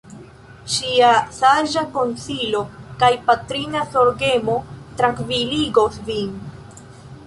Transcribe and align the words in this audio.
Ŝia 0.75 1.09
saĝa 1.39 1.83
konsilo 1.99 2.63
kaj 3.05 3.11
patrina 3.29 3.85
zorgemo 3.95 4.57
trankviligos 5.01 6.05
vin. 6.13 6.35